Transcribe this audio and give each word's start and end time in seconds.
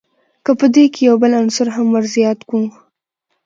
که 0.45 0.51
په 0.59 0.65
دې 0.73 0.85
کښي 0.93 1.03
یو 1.09 1.15
بل 1.23 1.31
عنصر 1.41 1.67
هم 1.75 1.87
ور 1.93 2.05
زیات 2.15 2.39
کو. 2.49 2.59